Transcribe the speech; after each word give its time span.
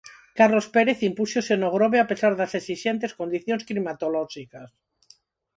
Carlos 0.39 0.65
Pérez 0.75 0.99
impúxose 1.09 1.53
no 1.57 1.69
Grove 1.75 1.97
a 2.01 2.07
pesar 2.11 2.33
das 2.39 2.51
esixentes 2.61 3.15
condicións 3.19 3.65
climatolóxicas. 3.69 4.69